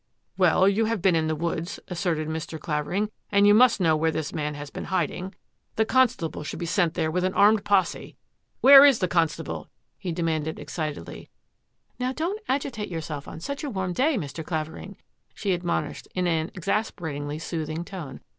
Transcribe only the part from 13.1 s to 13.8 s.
on such a